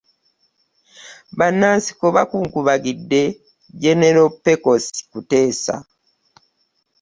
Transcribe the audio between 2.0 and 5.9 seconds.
bakungubagidde jenero Pecos Kuteesa.